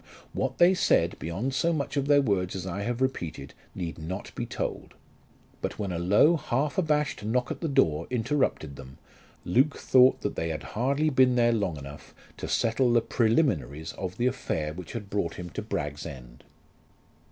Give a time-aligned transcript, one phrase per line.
[0.33, 4.33] What they said, beyond so much of their words as I have repeated, need not
[4.33, 4.95] be told.
[5.61, 8.97] But when a low half abashed knock at the door interrupted them,
[9.45, 14.17] Luke thought that they had hardly been there long enough to settle the preliminaries of
[14.17, 16.45] the affair which had brought him to Bragg's End.